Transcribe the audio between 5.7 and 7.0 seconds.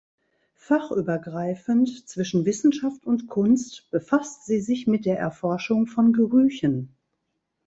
von Gerüchen.